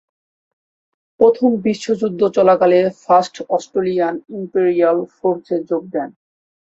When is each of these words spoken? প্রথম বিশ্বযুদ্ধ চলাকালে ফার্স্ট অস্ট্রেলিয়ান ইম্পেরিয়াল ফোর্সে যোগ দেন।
প্রথম 1.19 1.49
বিশ্বযুদ্ধ 1.65 2.21
চলাকালে 2.37 2.79
ফার্স্ট 3.03 3.35
অস্ট্রেলিয়ান 3.49 4.15
ইম্পেরিয়াল 4.37 4.97
ফোর্সে 5.17 5.57
যোগ 5.69 5.83
দেন। 5.93 6.09